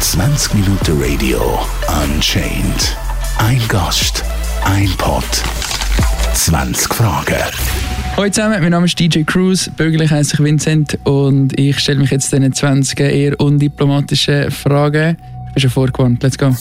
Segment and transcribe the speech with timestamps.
[0.00, 1.60] 20 Minuten Radio
[2.02, 2.96] Unchained.
[3.36, 4.24] Ein Gast,
[4.64, 5.22] ein Pod,
[6.32, 7.36] 20 Fragen.
[8.16, 12.12] Hallo zusammen, mein Name ist DJ Cruz, bürgerlich heiße ich Vincent und ich stelle mich
[12.12, 15.18] jetzt diesen 20 eher undiplomatischen Fragen.
[15.48, 16.56] Ich bin schon vorgewarnt, let's go.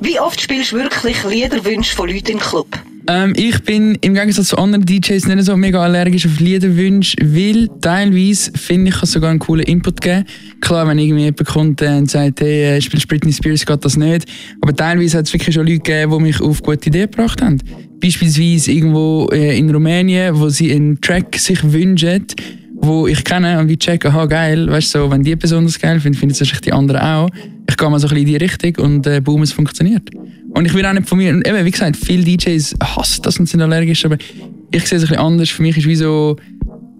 [0.00, 2.66] Wie oft spielst du wirklich Liederwünsche von Leuten im Club?
[3.12, 7.68] Ähm, ich bin im Gegensatz zu anderen DJs nicht so mega allergisch auf Liederwünsche, weil
[7.80, 10.24] teilweise finde ich, kann sogar einen coolen Input geben.
[10.60, 14.26] Klar, wenn irgendwie jemand kommt und sagt, hey, äh, spielst Britney Spears, geht das nicht.
[14.60, 17.58] Aber teilweise hat es wirklich schon Leute gegeben, die mich auf gute Ideen gebracht haben.
[18.00, 22.26] Beispielsweise irgendwo äh, in Rumänien, wo sie einen Track sich wünschen,
[22.76, 25.80] wo ich kenne und wie checken, aha, geil, weißt du, so, wenn die Person das
[25.80, 27.28] geil finden es wahrscheinlich die anderen auch.
[27.68, 30.08] Ich gehe mal so ein bisschen in die Richtung und äh, boom, es funktioniert.
[30.60, 33.38] Und ich will auch nicht von mir, und eben, wie gesagt, viele DJs hassen das
[33.38, 34.18] und sind allergisch, aber
[34.70, 35.48] ich sehe es ein bisschen anders.
[35.48, 36.36] Für mich ist wie so,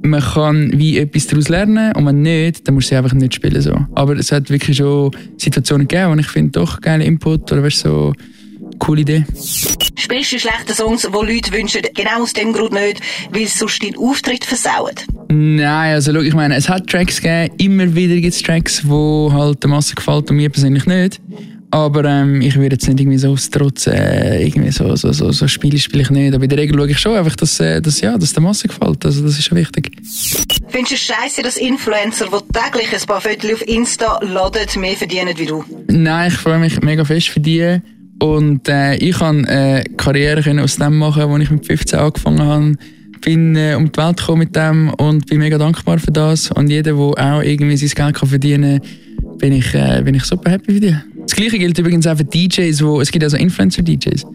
[0.01, 3.35] man kann wie etwas daraus lernen und wenn nicht, dann musst du sie einfach nicht
[3.35, 3.61] spielen.
[3.61, 3.77] So.
[3.95, 7.81] Aber es hat wirklich schon Situationen gegeben, wo ich finde, doch, geiler Input oder weißt,
[7.81, 8.15] so,
[8.79, 9.27] coole Idee.
[9.95, 13.83] Spielst du schlechte Songs, die Leute wünschen, genau aus dem Grund nicht, weil es sonst
[13.83, 14.95] deinen Auftritt versauen?
[15.29, 18.89] Nein, also schau, ich meine, es hat Tracks gegeben, immer wieder gibt es Tracks, die
[18.89, 21.21] halt der Masse gefallen und mir persönlich nicht.
[21.73, 25.49] Aber ähm, ich würde jetzt nicht irgendwie so Trotz äh, irgendwie so, so, so, so
[25.49, 26.35] Spiele spiele ich nicht.
[26.35, 28.69] Aber in der Regel schaue ich schon einfach, dass, äh, dass, ja, dass der Masse
[28.69, 29.05] gefällt.
[29.05, 29.93] Also das ist schon wichtig.
[30.69, 34.97] Findest du es scheiße, dass Influencer, die täglich ein paar Fotos auf Insta laden, mehr
[34.97, 35.65] verdienen wie du?
[35.89, 37.81] Nein, ich freue mich mega fest für die.
[38.21, 42.43] Und äh, ich kann äh, Karriere können aus dem machen, wo ich mit 15 angefangen
[42.43, 42.75] habe.
[43.23, 46.51] Bin äh, um die Welt gekommen mit dem und bin mega dankbar für das.
[46.51, 50.25] Und jeder, der auch irgendwie sein Geld kann verdienen kann, bin ich, äh, bin ich
[50.25, 50.97] super happy für die.
[51.23, 54.27] Das gleiche gilt übrigens auch für DJs, wo, es gibt also Influencer-DJs.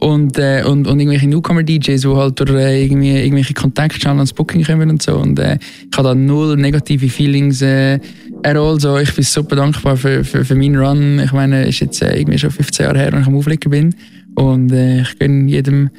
[0.00, 4.32] Und, äh, und, und irgendwelche Newcomer-DJs, die halt durch äh, irgendwie, irgendwelche Kontakte schnell ans
[4.32, 5.16] Booking kommen und so.
[5.16, 5.58] Und äh,
[5.90, 7.98] ich habe da null negative Feelings äh,
[8.44, 8.80] at.
[8.80, 11.20] So, ich bin super dankbar für, für, für meinen Run.
[11.24, 13.70] Ich meine, es ist jetzt äh, irgendwie schon 15 Jahre her, als ich am Auflegen
[13.70, 13.94] bin.
[14.36, 15.90] Und äh, ich gönne jedem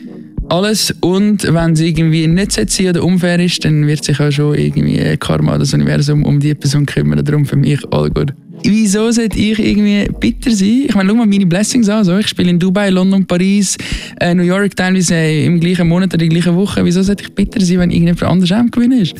[0.47, 0.96] alles.
[1.02, 5.18] Und wenn es irgendwie nicht sein oder unfair ist, dann wird sich auch schon irgendwie
[5.18, 7.24] Karma, das Universum, um die Person kümmern.
[7.24, 8.34] Darum für mich all gut.
[8.64, 10.86] Wieso sollte ich irgendwie bitter sein?
[10.88, 12.03] Ich meine, schau mal meine Blessings an.
[12.03, 12.18] So.
[12.18, 13.78] Ich spiele in Dubai, London, Paris,
[14.20, 16.84] äh, New York teilweise äh, im gleichen Monat oder in der gleichen Woche.
[16.84, 19.18] Wieso sollte ich bitter sein, wenn irgendjemand anders am Gewinn ist?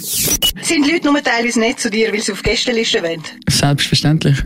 [0.62, 3.22] Sind Leute nur teilweise nicht zu dir, weil sie auf Gästeliste wollen?
[3.50, 4.38] Selbstverständlich.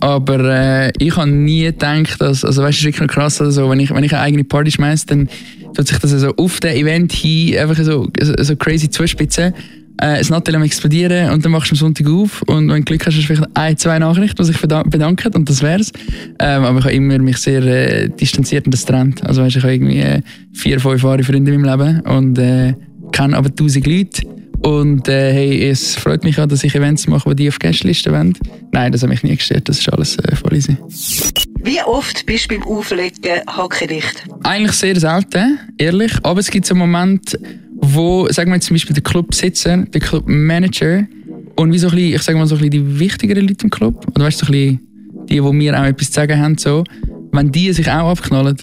[0.00, 3.40] Aber äh, ich habe nie gedacht, dass, also weißt du, es ist wirklich noch krass,
[3.40, 5.28] also, wenn, ich, wenn ich eine eigene Party schmeiße, dann
[5.74, 9.52] tut sich das also auf den Event hin einfach so, so, so crazy zuspitzen
[9.98, 12.82] äh, das Nattel am explodieren und dann machst du am Sonntag auf und wenn du
[12.82, 15.92] Glück hast, hast du vielleicht ein, zwei Nachrichten, die sich bedanken und das wär's.
[16.38, 19.24] Ähm, aber ich habe immer mich sehr äh, distanziert und das Trend.
[19.26, 22.74] Also weißt, ich habe irgendwie äh, vier, fünf wahre Freunde in meinem Leben und äh,
[23.12, 24.22] kenne aber tausend Leute
[24.62, 28.12] und äh, hey, es freut mich auch, dass ich Events mache, die die auf Gästelisten
[28.12, 28.36] wollen.
[28.72, 30.76] Nein, das hat mich nie gestört, das ist alles äh, voll easy.
[31.62, 34.24] Wie oft bist du beim Auflegen hackedicht?
[34.44, 36.12] Eigentlich sehr selten, ehrlich.
[36.22, 37.38] Aber es gibt so Momente,
[37.94, 41.06] wo, sagen wir zum Beispiel der Clubsitzer, der Clubmanager
[41.56, 43.70] und wie so ein bisschen, ich sage mal so ein bisschen die wichtigeren Leute im
[43.70, 44.78] Club, oder weißt du, so die,
[45.28, 46.84] die mir auch etwas zu sagen haben, so,
[47.32, 48.56] wenn die sich auch abknallen,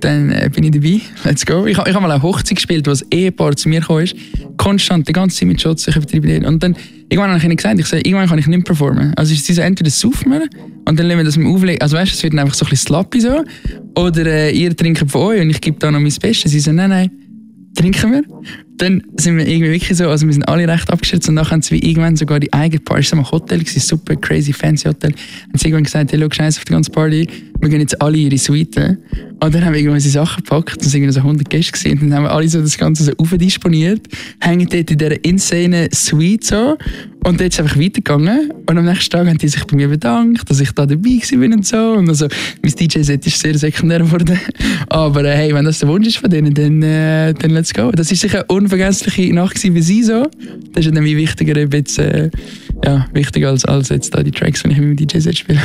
[0.00, 1.00] dann äh, bin ich dabei.
[1.24, 1.66] Let's go.
[1.66, 4.04] Ich, ich habe mal eine Hochzeit gespielt, wo ein Ehepaar zu mir kam,
[4.56, 6.76] konstant, die ganze Zeit mit Shots, ich übertreibe Und dann,
[7.08, 9.14] irgendwann habe ich ihnen gesagt, ich sage, irgendwann kann ich nicht mehr performen.
[9.16, 10.48] Also ist so, entweder saufen wir
[10.84, 11.80] und dann lassen wir das mit auflegen.
[11.80, 13.44] Also weißt du, es wird einfach so ein bisschen sloppy so.
[13.96, 16.50] Oder äh, ihr trinkt von euch und ich gebe da noch mein Bestes.
[16.50, 17.10] Sie sagen, nein, nein,
[17.78, 18.22] trinken wir.
[18.76, 21.62] Dann sind wir irgendwie wirklich so, also wir sind alle recht abgeschätzt und dann haben
[21.62, 25.12] sie irgendwann sogar die eigene Party, es war ein Hotel, gewesen, super crazy fancy Hotel,
[25.52, 27.28] und sie irgendwann gesagt, hey, schau, scheiß auf die ganze Party,
[27.60, 28.76] wir gehen jetzt alle in ihre Suite.
[29.40, 32.10] Und dann haben wir irgendwann unsere Sachen gepackt, es waren so 100 Gäste gewesen, und
[32.10, 34.00] dann haben wir alle so das Ganze so aufdisponiert,
[34.40, 36.76] hängen dort in dieser insane Suite so,
[37.24, 38.52] und dort ist es einfach weitergegangen.
[38.66, 41.56] Und am nächsten Tag haben die sich bei mir bedankt, dass ich da dabei war
[41.56, 41.92] und so.
[41.92, 42.28] Und also,
[42.62, 44.38] mein DJ-Set ist sehr sekundär geworden.
[44.88, 47.90] Aber äh, hey, wenn das der Wunsch ist von denen, dann, äh, dann let's go.
[47.90, 50.28] Das ist sicher eine unvergessliche Nacht wie sie so.
[50.72, 52.30] Das ist dann wichtiger, jetzt, äh,
[52.84, 55.60] ja, wichtiger als, als jetzt da die Tracks, wenn ich mit dem DJ-Set spiele.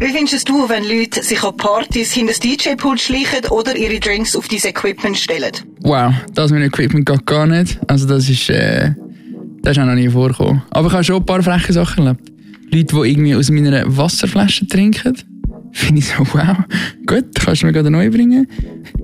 [0.00, 4.36] Wie findest du, wenn Leute sich an Partys hinter das DJ-Pult schleichen oder ihre Drinks
[4.36, 5.52] auf dieses Equipment stellen?
[5.80, 7.78] Wow, das mit dem Equipment geht gar nicht.
[7.88, 8.48] Also das ist...
[8.50, 8.92] Äh,
[9.62, 10.62] das ist auch noch nie vorgekommen.
[10.70, 12.30] Aber ich habe schon ein paar freche Sachen erlebt.
[12.70, 15.14] Leute, die irgendwie aus meiner Wasserflasche trinken.
[15.72, 16.56] Finde ich so, wow,
[17.06, 18.46] gut, kannst du mir gerade neu bringen.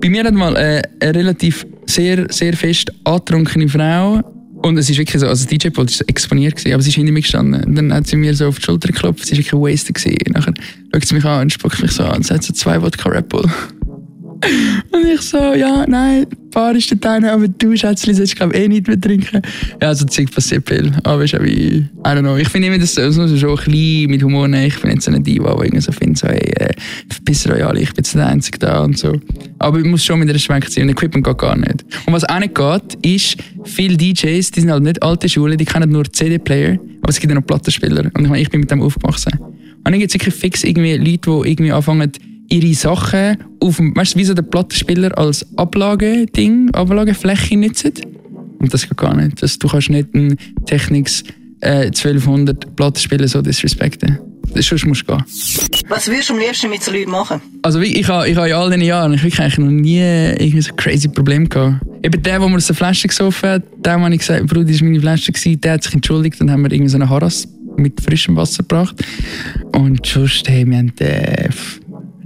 [0.01, 4.21] Bei mir hat mal äh, eine relativ sehr, sehr fest antrunkene Frau
[4.65, 7.11] und es ist wirklich so, also DJ Pult war exponiert, gewesen, aber sie ist hinter
[7.11, 7.63] mir gestanden.
[7.65, 9.95] Und dann hat sie mir so auf die Schulter geklopft, sie war wirklich wasted.
[9.95, 10.17] Gewesen.
[10.33, 10.53] Nachher
[10.91, 13.29] schaut sie mich an und spuckt mich so an und sagt so zwei Wodka Red
[13.29, 13.45] Bull.
[14.91, 18.67] Und ich so, ja, nein, Bar ist da drin, aber du, Schätzchen, sollst glaube eh
[18.67, 19.41] nicht mehr trinken.
[19.81, 20.91] Ja, also Zeug passiert viel.
[21.03, 22.35] Aber ist auch wie, I don't know.
[22.35, 24.67] Ich finde immer, das, muss man schon ein bisschen mit Humor nehmen.
[24.67, 26.73] Ich bin jetzt so eine Diva, die irgendwie so findet, so, hey, äh,
[27.09, 29.13] verpiss euch alle, ich bin jetzt der Einzige da und so.
[29.65, 31.83] Aber ich muss schon mit Respekt sein und Equipment geht gar nicht.
[32.05, 35.65] Und was auch nicht geht, ist, viele DJs, die sind halt nicht alte Schule, die
[35.65, 38.11] kennen nur CD-Player, aber es gibt ja noch Plattenspieler.
[38.13, 39.33] Und ich meine, ich bin mit dem aufgewachsen.
[39.39, 42.11] Und dann gibt es wirklich fix irgendwie Leute, die irgendwie anfangen,
[42.47, 47.93] ihre Sachen auf dem, weißt du, wie so der Plattenspieler als Ablageding, Ablagefläche nutzen.
[48.59, 49.41] Und das geht gar nicht.
[49.41, 51.23] Das, du kannst nicht einen Technics
[51.61, 54.19] äh, 1200 Plattenspieler so disrespekten.
[54.61, 55.23] Sonst musst du gehen.
[55.89, 57.41] Was würdest du am liebsten mit so Leuten machen?
[57.61, 60.61] Also ich habe ich ha in all diesen Jahren ich wirklich eigentlich noch nie irgendwie
[60.61, 61.85] so ein crazy Problem gehabt.
[62.03, 64.79] Eben der, der mir aus der Flasche gesoffen hat, dem habe ich gesagt, Bruder, das
[64.79, 67.47] war meine Flasche, gewesen, der hat sich entschuldigt, dann haben wir irgendwie so einen Harras
[67.77, 68.95] mit frischem Wasser gebracht.
[69.73, 71.49] Und sonst, hey, wir haben äh,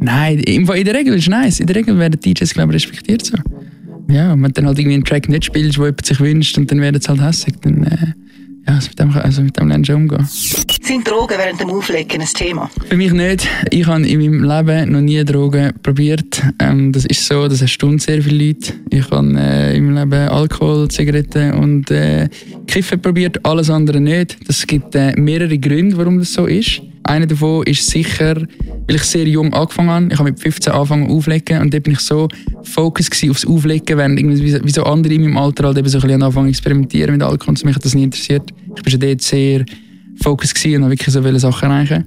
[0.02, 1.60] Nein, in der Regel ist es nice.
[1.60, 3.38] In der Regel werden DJs, glaube ich, respektiert so.
[4.10, 6.82] Ja, wenn dann halt irgendwie einen Track nicht spielst, wo jemand sich wünscht, und dann
[6.82, 8.14] werden sie halt hässlich, dann, äh,
[8.76, 10.28] also mit dem, also mit dem lernst du umgehen.
[10.82, 12.70] Sind Drogen während dem Auflegen ein Thema?
[12.88, 13.48] Für mich nicht.
[13.72, 16.42] Ich habe in meinem Leben noch nie Drogen probiert.
[16.60, 18.74] Ähm, das ist so, das erstaunt sehr viele Leute.
[18.90, 22.30] Ich habe äh, in meinem Leben Alkohol, Zigaretten und äh,
[22.68, 24.38] Kiffen probiert, alles andere nicht.
[24.48, 26.82] Das gibt äh, mehrere Gründe, warum das so ist.
[27.10, 30.08] Einer davon ist sicher, weil ich sehr jung angefangen habe.
[30.12, 32.28] Ich habe mit 15 angefangen auflegen und da bin ich so
[32.62, 36.48] fokus aufs Auflegen, während wie so andere in meinem Alter halt eben so ein bisschen
[36.48, 38.44] experimentieren mit Alkohol und mich hat das nie interessiert.
[38.76, 39.66] Ich bin schon dort sehr
[40.22, 42.06] fokus und habe wirklich so viele Sachen erreichen.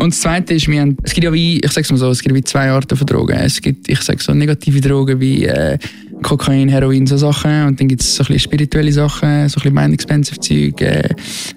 [0.00, 2.22] Und das Zweite ist, wir haben, es gibt ja wie, ich sag's mal so, es
[2.22, 3.36] gibt wie zwei Arten von Drogen.
[3.36, 5.76] Es gibt, ich sag so, negative Drogen wie äh,
[6.22, 7.66] Kokain, Heroin, so Sachen.
[7.66, 10.80] Und dann gibt es so ein bisschen spirituelle Sachen, so ein bisschen mind expensive Zeug,
[10.80, 11.06] äh,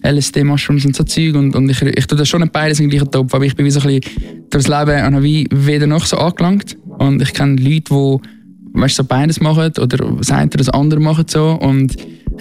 [0.03, 1.35] LSD, Mushrooms und so Zeug.
[1.35, 3.71] Und, und ich, ich tue das schon beides im gleichen Topf, aber ich bin wie
[3.71, 6.75] so ein bisschen durchs Leben und wie weder noch so angelangt.
[6.99, 8.17] Und ich kenne Leute, die
[8.73, 11.23] weißt, so beides machen oder das eine oder das andere machen.
[11.29, 11.51] So.
[11.51, 11.95] Und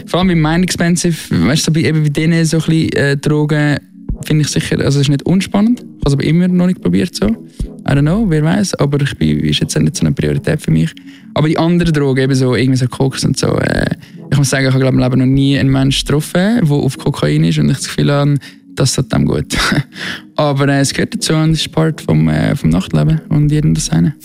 [0.07, 3.79] vor allem bei Mind Expensive, weißt, so eben bei denen so ein bisschen äh, Drogen,
[4.25, 5.85] finde ich sicher, also es ist nicht unspannend.
[6.03, 7.27] Ich habe es aber immer noch nicht probiert so.
[7.27, 10.73] I don't know, wer weiß, aber ich bin, ist jetzt nicht so eine Priorität für
[10.73, 10.91] mich.
[11.33, 13.87] Aber die anderen Drogen, eben so, irgendwie so Koks und so, äh,
[14.29, 16.99] ich muss sagen, ich habe glaube im Leben noch nie einen Menschen getroffen, der auf
[16.99, 18.35] Kokain ist und ich das Gefühl habe,
[18.75, 19.57] das tut dem gut.
[20.37, 23.75] aber äh, es gehört dazu und es ist Part vom, äh, vom Nachtleben und jedem
[23.75, 24.17] das seine.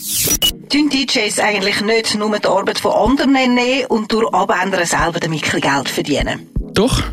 [0.69, 5.43] Tun DJs eigentlich nicht nur die Arbeit von anderen nehmen und durch Abändern selber damit
[5.43, 6.39] Geld verdienen?
[6.73, 7.03] Doch,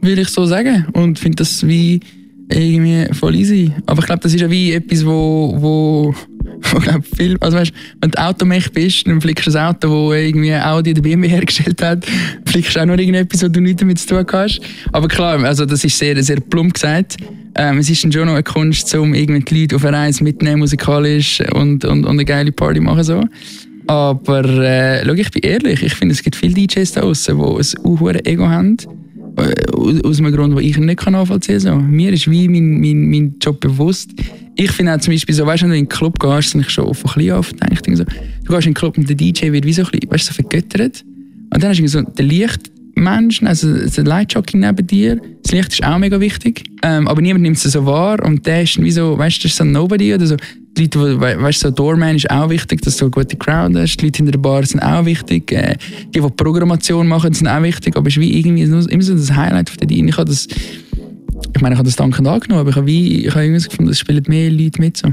[0.00, 2.00] will ich so sagen und finde das wie
[2.48, 3.72] irgendwie voll easy.
[3.86, 6.14] Aber ich glaube, das ist ja wie etwas, wo, wo,
[6.72, 10.12] wo glaub, viel, also weißt, wenn du Automech bist, dann fliegst du ein Auto, wo
[10.12, 12.06] irgendwie Audi oder BMW hergestellt hat,
[12.46, 14.60] fliegst du auch noch irgendetwas, wo du nichts damit zu tun hast.
[14.92, 17.16] Aber klar, also das ist sehr, sehr plump gesagt.
[17.56, 20.24] Ähm, es ist dann schon noch eine Kunst, um irgendwie die Leute auf eine Reise
[20.24, 23.22] mitzunehmen, musikalisch und, und, und eine geile Party machen so.
[23.86, 27.42] Aber äh, schau, ich bin ehrlich, ich finde, es gibt viele DJs da draußen, die
[27.42, 28.76] ein hohes Ego haben
[29.36, 31.80] aus einem Grund, den ich nicht nachvollziehen kann.
[31.80, 31.86] So.
[31.86, 34.10] Mir ist wie mein, mein, mein Job bewusst.
[34.56, 36.60] Ich finde auch zum Beispiel so, weißt du, wenn du in den Club gehst, sind
[36.60, 39.52] ich schon von klein auf denke so, du gehst in den Club und der DJ
[39.52, 41.04] wird wie so ein bisschen, weißt so vergöttert.
[41.52, 42.26] Und dann hast du so den
[42.94, 45.20] Lichtmensch, also der Lightjockey neben dir.
[45.42, 46.64] Das Licht ist auch mega wichtig.
[46.82, 49.52] Ähm, aber niemand nimmt es so wahr und der ist wie so, weißt du, das
[49.52, 50.36] ist so ein Nobody oder so
[50.76, 53.78] die Leute, die, weißt du, so Doorman ist auch wichtig, dass du eine gute Crowd
[53.78, 53.96] hast.
[53.96, 55.52] Die Leute hinter der Bar sind auch wichtig.
[55.52, 55.76] Äh,
[56.12, 57.96] die, die Programmation machen, sind auch wichtig.
[57.96, 60.08] Aber es ist wie irgendwie immer so das Highlight von der Dean.
[60.08, 63.30] Ich habe das, ich meine, ich habe das dankend angenommen, aber ich habe wie, ich
[63.32, 65.08] habe irgendwie gefunden, es spielen mehr Leute mit so.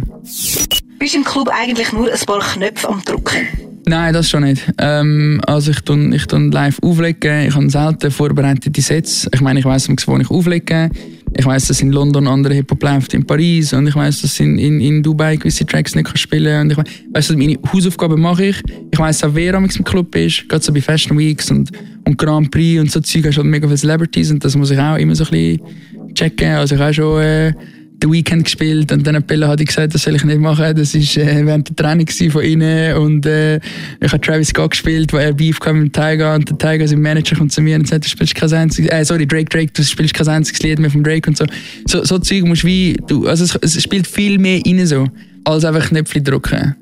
[0.98, 3.71] Bist im Club eigentlich nur ein paar Knöpfe am drücken?
[3.92, 4.72] Nein, das schon nicht.
[4.78, 7.48] Ähm, also ich tun, ich tun live auflegen.
[7.48, 9.28] Ich habe selten vorbereitete Sets.
[9.34, 10.90] Ich meine, ich weiss, wo ich auflege.
[11.38, 14.58] Ich weiß, dass in London andere Hip-Hop läuft, in Paris und ich weiß, dass in,
[14.58, 18.46] in, in Dubai gewisse Tracks nicht kann spielen und ich weiß, dass meine Hausaufgaben mache
[18.46, 18.62] ich.
[18.92, 21.72] Ich weiß auch, wer am im Club ist, gerade so bei Fashion Weeks und,
[22.06, 24.72] und Grand Prix und so Zeug hast du halt mega viele Celebrities und das muss
[24.72, 26.52] ich auch immer so ein bisschen checken.
[26.52, 27.54] Also ich habe schon äh,
[28.02, 30.76] The Weekend gespielt und dann Bella hat gesagt, das soll ich nicht machen.
[30.76, 33.58] Das war äh, während der Training von ihnen und äh,
[34.00, 37.02] ich habe Travis Scott gespielt, wo er Beef kam mit Tiger und der Tiger, sein
[37.02, 39.84] Manager, kommt zu mir und sagt, du spielst kein einziges, äh, sorry, Drake, Drake, du
[39.84, 41.46] spielst kein einziges Lied mehr von Drake und so.
[41.86, 45.08] So, so Zeug musst wie, du, also es, es spielt viel mehr rein so,
[45.44, 46.76] als einfach Knöpfe drücken.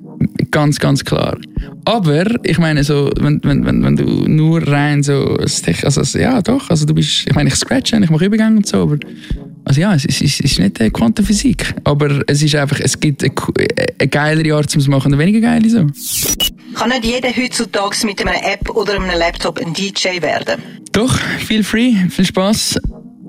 [0.51, 1.37] Ganz, ganz klar.
[1.85, 6.69] Aber ich meine, so, wenn, wenn, wenn, wenn du nur rein so, also, ja, doch,
[6.69, 8.97] also du bist, ich meine, ich scratche, ich mache Übergänge und so, aber
[9.69, 13.23] also ja, es ist, es ist nicht äh, Quantenphysik, aber es ist einfach, es gibt
[13.23, 13.31] eine,
[13.99, 15.85] eine geilere Art zu machen und eine weniger geile so.
[16.73, 20.59] Kann nicht jeder heutzutage mit einer App oder einem Laptop ein DJ werden?
[20.91, 22.79] Doch, feel free, viel Spaß.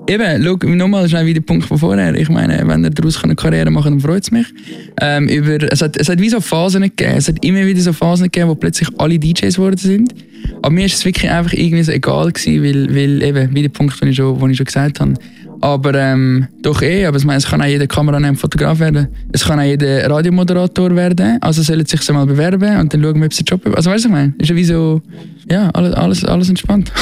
[0.07, 2.15] eben, schau, nochmal schnell wie der Punkt von vorher.
[2.15, 4.47] Ich meine, wenn er daraus eine Karriere machen kann, dann freut es mich.
[4.99, 7.13] Ähm, über, es, hat, es hat wie so Phasen gegeben.
[7.17, 10.15] Es hat immer wieder so Phasen gegeben, wo plötzlich alle DJs geworden sind.
[10.63, 13.69] Aber mir ist es wirklich einfach irgendwie so egal gewesen, weil, weil eben, wie der
[13.69, 15.13] Punkt, den ich schon, den ich schon gesagt habe,
[15.61, 19.07] aber ähm, doch eh, aber ich meine, es kann auch jeder Kameramann Fotograf werden.
[19.31, 21.37] Es kann auch jeder Radiomoderator werden.
[21.41, 23.75] Also sollen sich so mal bewerben und dann schauen wir, ob sie Job haben.
[23.75, 25.01] Also weißt du, ich meine, ist ja wie so,
[25.49, 26.91] ja, alles, alles, alles entspannt.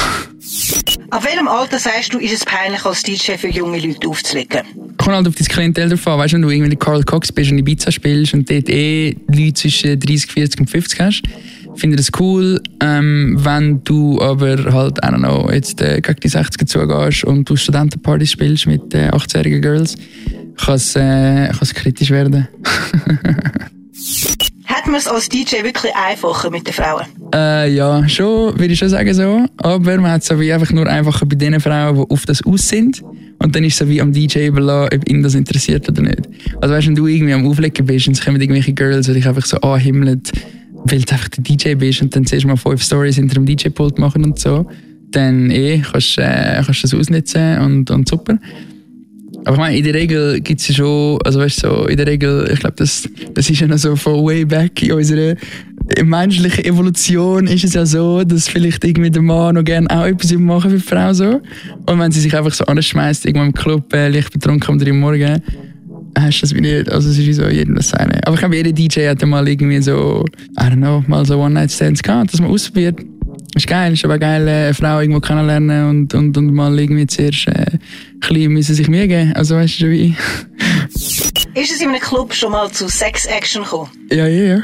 [1.10, 4.60] Ab welchem Alter sagst du, ist es peinlich, als DJ für junge Leute aufzulegen?
[4.96, 6.18] Kommt halt auf dein Klientel drauf an.
[6.18, 9.54] Weißt du, wenn du irgendwie Carl Cox bist und Ibiza spielst und dort eh Leute
[9.54, 11.22] zwischen 30, 40 und 50 hast,
[11.76, 12.60] finde das cool.
[12.80, 17.48] Ähm, wenn du aber halt, I don't know, jetzt äh, gegen die 60er zugehst und
[17.48, 19.96] du Studentenpartys spielst mit äh, 18-jährigen Girls,
[20.56, 22.48] kann es äh, kritisch werden.
[24.70, 27.04] Hat man es als DJ wirklich einfacher mit den Frauen?
[27.34, 29.44] Äh, ja, schon, würde ich schon sagen so.
[29.56, 32.42] Aber man hat es so wie einfach nur einfacher bei den Frauen, die auf das
[32.46, 33.02] aus sind.
[33.40, 36.20] Und dann ist es so wie am DJ überlassen, ob ihn das interessiert oder nicht.
[36.60, 39.14] Also weißt du, wenn du irgendwie am Auflegen bist und es kommen irgendwelche Girls, die
[39.14, 40.22] dich einfach so anhimmeln,
[40.84, 43.98] weil du einfach der DJ bist und dann zuerst mal fünf Stories hinter dem DJ-Pult
[43.98, 44.66] machen und so,
[45.10, 48.38] dann eh, kannst du äh, kannst das ausnutzen und, und super.
[49.44, 51.96] Aber ich meine, in der Regel gibt es ja schon, also weißt du, so, in
[51.96, 55.34] der Regel, ich glaube, das, das ist ja noch so von way back in unserer
[56.04, 60.32] menschlichen Evolution ist es ja so, dass vielleicht irgendwie der Mann noch gerne auch etwas
[60.32, 61.40] machen für die Frau so.
[61.86, 64.90] Und wenn sie sich einfach so anschmeißt, irgendwo im Club, äh, leicht betrunken um drei
[64.90, 65.40] Uhr morgens,
[66.20, 66.90] hast das wie nicht.
[66.90, 68.20] Also es ist wie so jedem das seine.
[68.26, 70.24] Aber ich glaube, jeder DJ hat mal irgendwie so,
[70.58, 72.98] I don't know, mal so One-Night-Stands gehabt, dass man ausprobiert.
[73.54, 77.06] Ist geil, ist aber geil, äh, eine Frau irgendwo kennenlernen und, und, und mal irgendwie
[77.06, 77.80] zuerst äh, ein
[78.20, 79.32] bisschen müssen sich Mühe geben.
[79.34, 80.14] Also weißt du wie.
[81.54, 83.90] Ist es in einem Club schon mal zu Sex-Action gekommen?
[84.12, 84.62] Ja, ja, ja.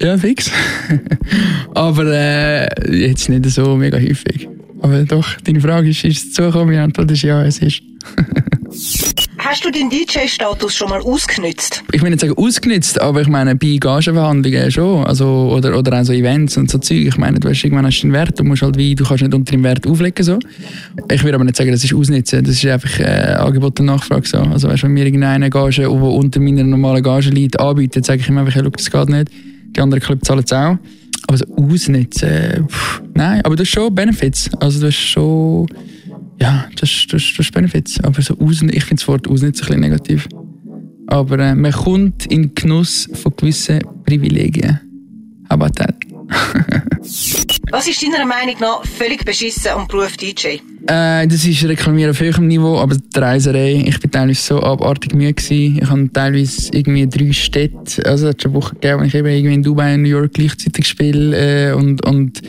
[0.02, 0.50] ja, fix.
[1.74, 4.48] aber äh, jetzt nicht so mega häufig.
[4.80, 6.72] Aber doch, deine Frage ist, ist es zugekommen?
[6.74, 7.82] Die Antwort ist ja, es ist.
[9.38, 11.84] Hast du deinen DJ-Status schon mal ausgenützt?
[11.92, 15.04] Ich will nicht sagen ausgenützt, aber ich meine, bei Gagenverhandlungen schon.
[15.04, 17.06] Also, oder, oder auch so Events und so Zeug.
[17.06, 19.34] Ich meine, du hast irgendwann hast einen Wert, du musst halt wie, du kannst nicht
[19.34, 20.24] unter dem Wert auflegen.
[20.24, 20.38] So.
[21.10, 22.42] Ich würde aber nicht sagen, das ist ausnutzen.
[22.44, 24.26] Das ist einfach äh, Angebot und Nachfrage.
[24.26, 24.38] So.
[24.38, 28.28] Also, weißt, wenn mir irgendeine Gage, die unter meiner normalen Gage liegt, anbietet, sage ich
[28.28, 29.28] ihm einfach, hey, das geht nicht.
[29.76, 30.76] Die anderen Clubs zahlen es auch.
[31.28, 34.50] Aber so ausnutzen, pff, nein, aber du hast schon Benefits.
[34.60, 35.66] Also du hast schon,
[36.40, 38.02] ja, das, das, das ist Benefits.
[38.02, 40.28] Aber so ausnutzen, ich finde das Wort ausnutzen ein bisschen negativ.
[41.06, 44.80] Aber äh, man kommt in Genuss von gewissen Privilegien.
[45.50, 45.94] How about that?
[47.70, 50.58] Was ist deiner Meinung nach völlig beschissen am Beruf DJ?
[50.86, 55.14] Äh, das ist Reklamieren auf höherem Niveau, aber die Reiserei, ich war teilweise so abartig
[55.14, 55.78] müde gewesen.
[55.80, 59.28] Ich habe teilweise irgendwie drei Städte, also es hat schon Wochen gegeben, wo ich eben
[59.28, 62.42] irgendwie in Dubai und New York gleichzeitig spiele äh, und, und,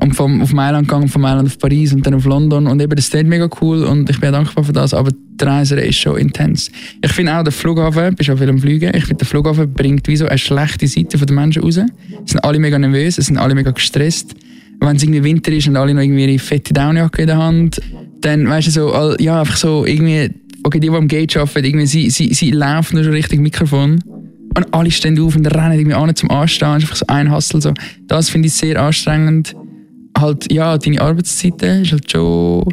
[0.00, 2.94] und vom, auf Mailand gegangen, von Mailand auf Paris und dann auf London und eben
[2.94, 6.18] das ist mega cool und ich bin dankbar für das, aber die Reiserei ist schon
[6.18, 6.70] intens.
[7.02, 10.08] Ich finde auch, der Flughafen, bist auch viel am Fliegen, ich finde, der Flughafen bringt
[10.08, 11.76] wie so eine schlechte Seite den Menschen raus.
[11.76, 14.34] Es sind alle mega nervös, es sind alle mega gestresst
[14.80, 17.80] wenn es irgendwie Winter ist und alle noch irgendwie ihre fette Downjacke in der Hand,
[18.20, 20.30] dann weißt du so, ja, einfach so irgendwie,
[20.64, 24.02] okay, die, die am Gate arbeiten, irgendwie, sie, sie, sie laufen nur schon Richtung Mikrofon
[24.56, 27.74] und alle stehen auf und rennen irgendwie an zum Anstehen, einfach so ein Hustle, so.
[28.08, 29.54] Das finde ich sehr anstrengend.
[30.20, 32.64] Halt, ja, deine Arbeitszeiten ist halt schon,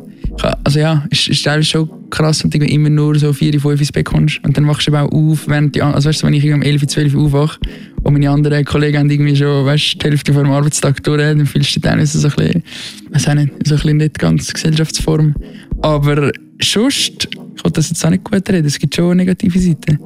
[0.64, 4.06] also ja, ist, ist schon krass, wenn du immer nur so 4, 5 ins Bett
[4.06, 6.52] kommst und dann wachst du eben auch auf, während die, also weißt du, wenn ich
[6.52, 7.60] um 11, 12 Uhr aufwache
[8.04, 11.46] und meine anderen Kollegen haben irgendwie schon, weißt, die Hälfte vor dem Arbeitstag durch, dann
[11.46, 12.64] fühlst du dich teilweise so ein bisschen,
[13.12, 15.36] weiß auch nicht, so ein bisschen nicht ganz Gesellschaftsform.
[15.82, 20.00] Aber sonst, ich wollte das jetzt auch nicht gut reden, es gibt schon negative Seiten.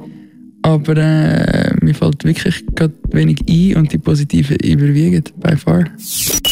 [0.62, 5.84] Aber äh, mir fällt wirklich gerade wenig ein und die positiven überwiegen, by far.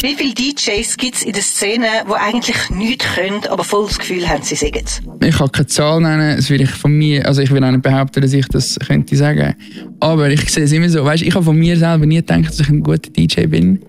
[0.01, 3.99] Wie viele DJs gibt es in der Szene, die eigentlich nichts können, aber voll das
[3.99, 5.01] Gefühl haben, sie sagen es?
[5.25, 7.83] Ich kann keine Zahl nennen, das will ich von mir, also ich will auch nicht
[7.83, 9.55] behaupten, dass ich das könnte sagen.
[10.01, 12.59] Aber ich sehe es immer so, weißt, ich habe von mir selber nie gedacht, dass
[12.59, 13.79] ich ein guter DJ bin,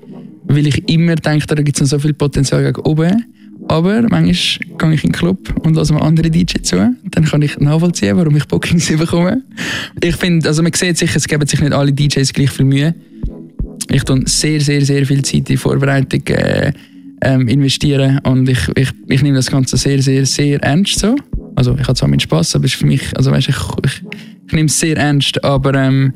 [0.44, 3.24] weil ich immer denke, da gibt es noch so viel Potenzial gegen oben.
[3.68, 4.22] Aber manchmal
[4.78, 6.94] gehe ich in den Club und lasse mir andere DJ zu.
[7.04, 9.42] Dann kann ich nachvollziehen, warum ich Bookings bekomme.
[10.02, 12.94] Ich finde, also man sieht sicher, es geben sich nicht alle DJs gleich viel Mühe.
[13.88, 16.72] Ich tue sehr, sehr, sehr viel Zeit in Vorbereitung äh,
[17.22, 21.14] ähm, investieren und ich, ich, ich nehme das Ganze sehr, sehr, sehr ernst so.
[21.54, 24.02] Also ich habe zwar meinen Spass, aber es ist für mich, also weißt, ich, ich,
[24.46, 26.12] ich nehme es sehr ernst, aber ähm,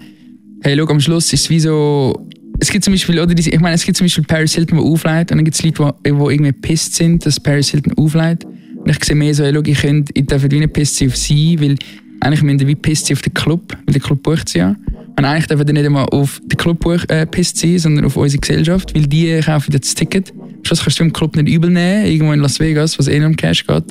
[0.62, 2.26] hey, schau, am Schluss ist es wie so,
[2.58, 4.84] es gibt zum Beispiel, oder diese, ich meine, es gibt zum Beispiel Paris Hilton, die
[4.84, 8.48] aufleitet, und dann gibt es Leute, die, irgendwie pisst sind, dass Paris Hilton aufleitet.
[8.76, 11.16] Und ich sehe mehr so, hey, schau, ich, könnte, ich darf wie nicht pisst auf
[11.16, 11.76] sie, weil
[12.20, 14.76] eigentlich müssen wie pisst auf den Club, weil der Club bucht sie ja.
[15.18, 18.40] Und eigentlich dürfen wir nicht einmal auf den Club äh, pisst sein, sondern auf unsere
[18.40, 20.32] Gesellschaft, weil die kaufen das Ticket.
[20.62, 23.24] Schluss kannst du im Club nicht übel nehmen, irgendwo in Las Vegas, wo es eh
[23.24, 23.84] um Cash geht.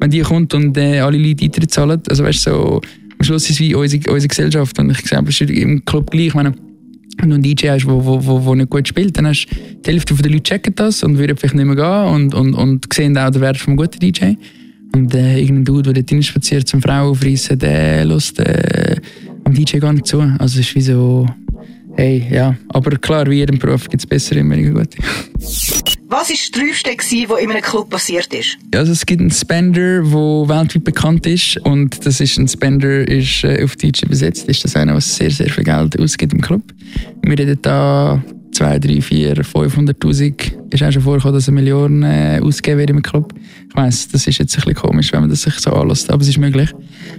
[0.00, 2.80] Wenn die kommt und äh, alle Leute Eintritt zahlen, also weißt du, so,
[3.18, 4.78] am Schluss ist es wie unsere, unsere Gesellschaft.
[4.78, 6.28] Und ich sehe, es ist im Club gleich.
[6.28, 6.54] Ich meine,
[7.18, 9.90] wenn du einen DJ hast, der wo, wo, wo nicht gut spielt, dann hast die
[9.90, 13.16] Hälfte der Leute checken das und würden vielleicht nicht mehr gehen und, und, und sehen
[13.18, 14.34] auch den Wert von einem guten DJ.
[14.94, 18.96] Und äh, irgendein Dude, der dort reinspaziert zum Frauen aufreißen, der lässt äh,
[19.44, 20.20] am DJ gar nicht zu.
[20.20, 21.26] Also es ist wie so,
[21.96, 22.56] hey, ja.
[22.68, 24.98] Aber klar, wie jedem Beruf gibt es bessere und weniger gute.
[26.12, 26.90] Was war das Trübste,
[27.30, 28.58] was in einem Club passiert ist?
[28.74, 33.44] Also es gibt einen Spender, der weltweit bekannt ist und das ist ein Spender, ist
[33.44, 36.60] äh, auf Deutsch übersetzt, ist das einer, der sehr, sehr viel Geld ausgibt im Club.
[37.22, 40.74] Wir reden da 2, 3, 4, 500'000.
[40.74, 43.32] Ist auch schon vorgekommen, dass eine Million äh, ausgegeben wird im Club.
[43.70, 46.20] Ich weiss, das ist jetzt ein bisschen komisch, wenn man das sich so anlässt, aber
[46.20, 46.74] es ist möglich.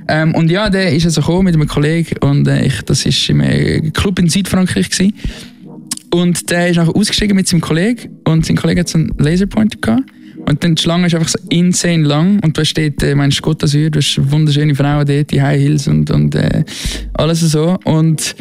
[0.07, 3.29] Ähm, und ja, der ist also gekommen mit einem Kollegen und äh, ich, das war
[3.29, 4.91] in einem Club in Südfrankreich.
[4.91, 5.13] Gewesen.
[6.13, 9.79] Und der ist nachher ausgestiegen mit seinem Kollegen und sein Kollege hat so einen Laserpointer
[9.82, 10.03] gehabt.
[10.46, 13.63] Und dann die Schlange ist einfach so insane lang und du steht, äh, meinst Gott
[13.63, 16.63] Azur, du hast wunderschöne Frauen dort, die High Heels und, und äh,
[17.13, 17.79] alles so.
[17.86, 18.36] Und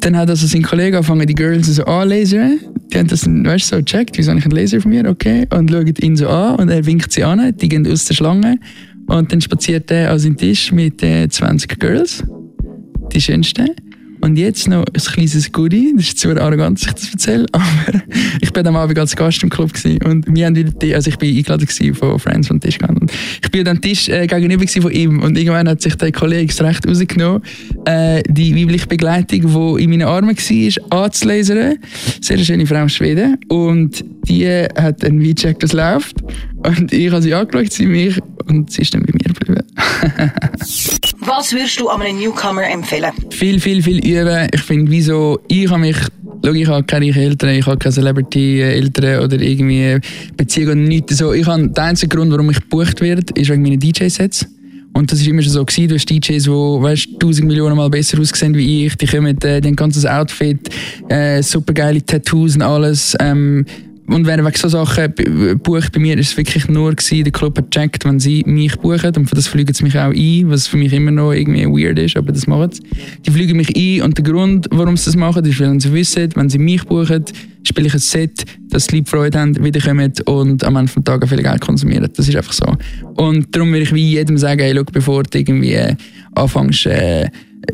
[0.00, 2.58] dann hat also sein Kollege angefangen, die Girls so anlasern.
[2.92, 5.46] Die haben das, weißt du, so gecheckt, wieso habe ich einen Laser von mir, okay.
[5.50, 8.58] Und schauen ihn so an und er winkt sie an, die gehen aus der Schlange.
[9.06, 12.22] Und dann spaziert er an seinen Tisch mit äh, 20 Girls,
[13.14, 13.70] die schönsten.
[14.20, 18.02] Und jetzt noch ein kleines Goodie, das ist zu arrogant, dass ich das erzähle, aber
[18.40, 21.18] ich bin am Abend als Gast im Club gewesen und wir haben wieder, also ich
[21.18, 22.98] bin eingeladen von Friends von Tisch gegangen.
[22.98, 26.46] Und ich bin am Tisch äh, gegenüber von ihm und irgendwann hat sich der Kollege
[26.46, 27.42] das Recht rausgenommen,
[27.84, 31.78] äh, die weibliche Begleitung, die in meinen Armen war, anzulasern.
[32.20, 36.16] Sehr schöne Frau aus Schweden und die hat einen Wein das läuft
[36.64, 39.62] und ich habe sie angeschaut, sie mich und sie ist dann bei mir geblieben.
[41.26, 43.10] Was würdest du einem Newcomer empfehlen?
[43.30, 44.48] Viel, viel, viel üben.
[44.54, 45.96] Ich finde, wieso, ich habe mich
[46.44, 49.98] Schau, ich habe keine Eltern, ich habe keine Celebrity-Eltern oder irgendwie
[50.36, 51.18] Beziehungen nichts.
[51.18, 54.46] So, ich habe, der einzige Grund, warum ich gebucht werde, ist wegen meinen DJ-Sets.
[54.92, 55.88] Und das war immer schon so gewesen.
[55.88, 58.96] Du hast DJs, die, weißt, tausend Millionen Mal besser aussehen wie ich.
[58.96, 60.68] Die kommen, äh, die haben ganzes Outfit,
[61.08, 63.16] äh, super geile Tattoos und alles.
[63.18, 63.66] Ähm,
[64.08, 65.12] und wegen so Sachen
[65.62, 68.76] bucht bei mir, ist es wirklich nur gewesen, der Club hat gecheckt, wenn sie mich
[68.76, 71.66] buchen und für das fliegen sie mich auch ein, was für mich immer noch irgendwie
[71.66, 72.82] weird ist, aber das machen sie.
[73.26, 76.28] Die fliegen mich ein und der Grund, warum sie das machen, ist, weil sie wissen,
[76.34, 77.24] wenn sie mich buchen,
[77.66, 81.28] spiele ich ein Set, dass die Leute Freude haben, wiederkommen und am Ende des Tages
[81.28, 82.08] viel Geld konsumieren.
[82.14, 82.66] Das ist einfach so.
[83.14, 85.96] Und darum würde ich wie jedem sagen, hey, schau, bevor du irgendwie äh,
[86.34, 87.28] anfängst, äh,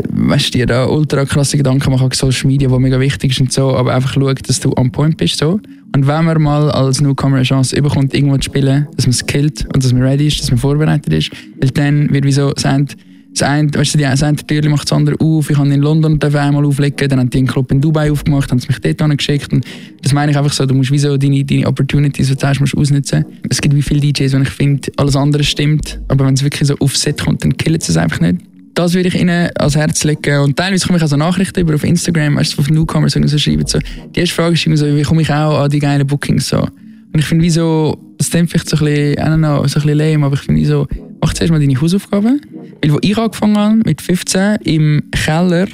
[0.09, 3.75] weißt dir da ultra krasse Gedanken machen Social Media, die mega wichtig ist und so,
[3.77, 5.38] aber einfach schau, dass du on point bist.
[5.38, 5.61] So.
[5.94, 9.26] Und wenn man mal als Newcomer eine Chance bekommt, irgendwo zu spielen, dass man es
[9.26, 12.52] killt und dass man ready ist, dass man vorbereitet ist, weil dann wird wie so
[12.57, 12.88] sagen,
[13.33, 15.48] das eine, weißt du, die, eine Tür macht das andere auf.
[15.48, 18.61] Ich habe in London einmal auflegen, dann haben die einen Club in Dubai aufgemacht, haben
[18.66, 19.52] mich dort angeschickt.
[19.52, 19.64] Und
[20.02, 22.61] das meine ich einfach so, du musst wie so deine, deine Opportunities, die du hast,
[22.61, 23.24] musst ausnutzen.
[23.48, 26.68] Es gibt wie viele DJs, wenn ich finde, alles andere stimmt, aber wenn es wirklich
[26.68, 28.40] so auf Set kommt, dann killt es einfach nicht
[28.75, 30.39] das würde ich ihnen ans Herz legen.
[30.41, 33.67] Und teilweise komme ich also Nachrichten über auf Instagram, weißt du, von Newcomers so schreiben.
[33.67, 33.79] So.
[34.15, 36.59] Die erste Frage ist immer so, wie komme ich auch an die geilen Bookings so?
[36.61, 39.87] Und ich finde, wieso, das klingt vielleicht so ein bisschen, I don't know, so ein
[39.87, 40.87] bisschen lame, aber ich finde so,
[41.21, 42.41] mach zuerst mal deine Hausaufgaben.
[42.83, 45.69] Weil, wo ich angefangen habe, mit 15, im Keller,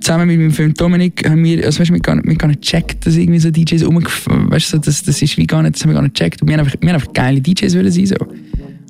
[0.00, 2.60] zusammen mit meinem Freund Dominik, haben wir, also weißt, wir, gar nicht, wir gar nicht
[2.60, 5.82] gecheckt, dass irgendwie so DJs umgefahren, weißt du, das, das ist wie gar nicht, das
[5.82, 6.42] haben wir gar nicht gecheckt.
[6.42, 8.16] Und wir haben einfach, wir haben einfach geile DJs wollen sein, so.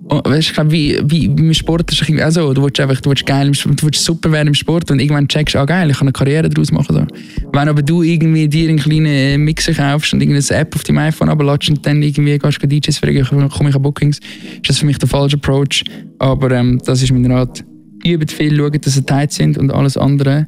[0.07, 2.53] Und, weißt, ich glaube, wie, wie beim Sport ist es auch so.
[2.53, 5.55] Du willst einfach, du willst geil, du willst super werden im Sport und irgendwann checkst
[5.55, 6.95] du, ah geil, ich kann eine Karriere daraus machen.
[6.95, 7.07] So.
[7.53, 11.31] Wenn aber du irgendwie dir einen kleinen Mixer kaufst und irgendeine App auf deinem iPhone
[11.31, 14.87] abladest und dann irgendwie gehst du DJs fragen, komme ich an Bookings, ist das für
[14.87, 15.85] mich der falsche Approach.
[16.19, 17.64] Aber ähm, das ist mein Rat.
[18.05, 20.47] Übt viel, schaut, dass sie tight sind und alles andere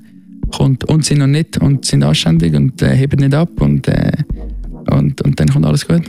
[0.50, 4.12] kommt und sind noch nicht und sind anständig und äh, heben nicht ab und, äh,
[4.90, 6.02] und, und dann kommt alles gut.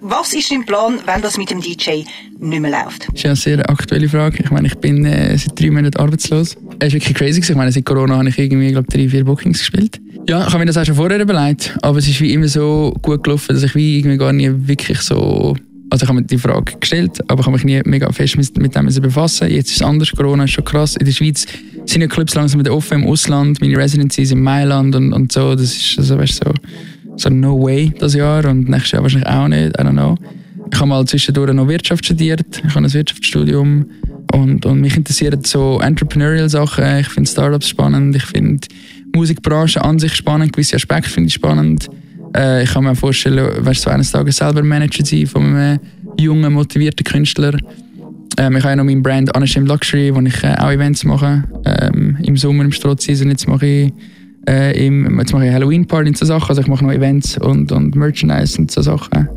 [0.00, 2.04] Was ist dein Plan, wenn das mit dem DJ
[2.38, 3.08] nicht mehr läuft?
[3.08, 4.42] Das ist eine sehr aktuelle Frage.
[4.42, 6.56] Ich meine, ich bin äh, seit drei Monaten arbeitslos.
[6.78, 7.40] Es ist wirklich crazy.
[7.40, 10.00] Ich meine, seit Corona habe ich irgendwie, glaube drei, vier Bookings gespielt.
[10.28, 12.94] Ja, ich habe mir das auch schon vorher überlegt, aber es ist wie immer so
[13.02, 15.54] gut gelaufen, dass ich wie irgendwie gar nie wirklich so
[15.90, 18.56] also ich habe mir die Frage gestellt, aber ich habe mich nie mega fest mit,
[18.58, 19.48] mit dem befassen.
[19.48, 20.96] Jetzt ist es anders, Corona ist schon krass.
[20.96, 21.46] In der Schweiz
[21.86, 25.54] sind ja Clubs langsam wieder offen im Ausland, meine Residencies in Mailand und, und so.
[25.54, 26.52] Das ist also, weißt, so
[27.16, 30.16] so no way das Jahr und nächstes Jahr wahrscheinlich auch nicht, I don't know.
[30.72, 33.86] Ich habe mal zwischendurch noch Wirtschaft studiert, ich habe ein Wirtschaftsstudium
[34.32, 38.66] und, und mich interessieren so entrepreneurial Sachen, ich finde Startups spannend, ich finde
[39.14, 41.88] Musikbranche an sich spannend, gewisse Aspekte finde ich spannend.
[42.36, 45.78] Äh, ich kann mir vorstellen, weißt du, eines Tages selber Manager sein von einem
[46.18, 47.56] jungen, motivierten Künstler.
[48.36, 51.44] Ähm, ich habe ja noch meinen Brand Unashamed Luxury, wo ich äh, auch Events mache.
[51.64, 53.92] Ähm, Im Sommer, im Strotzseason, jetzt mache ich
[54.48, 56.48] Äh, im, jetzt mache ich Halloween-Party und so Sachen.
[56.48, 59.28] Also ich mache noch Events und, und Merchandise und so Sachen.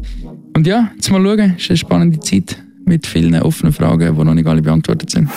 [0.56, 1.54] Und ja, jetzt mal schauen.
[1.56, 5.30] Es ist eine spannende Zeit mit vielen offenen Fragen, die noch nicht alle beantwortet sind.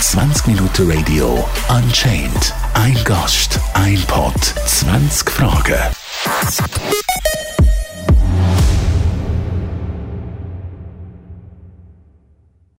[0.00, 2.54] 20 Minuten Radio Unchained.
[2.74, 4.34] Ein Gast, ein Pod,
[4.66, 5.94] 20 Fragen.